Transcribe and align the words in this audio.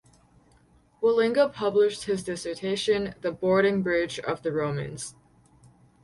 Wallinga 0.99 1.53
published 1.53 2.05
his 2.05 2.23
dissertation, 2.23 3.13
"The 3.21 3.31
Boarding-Bridge 3.31 4.17
of 4.21 4.41
the 4.41 4.51
Romans". 4.51 5.13